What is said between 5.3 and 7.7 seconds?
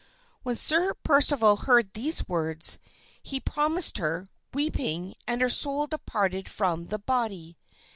her soul departed from the body.